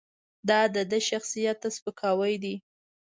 [0.49, 2.55] دا د ده شخصیت ته سپکاوی دی.